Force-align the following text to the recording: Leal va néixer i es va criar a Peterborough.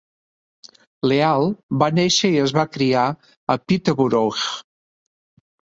Leal 1.11 1.45
va 1.85 1.91
néixer 1.99 2.33
i 2.33 2.41
es 2.47 2.57
va 2.61 2.67
criar 2.79 3.07
a 3.57 3.61
Peterborough. 3.69 4.45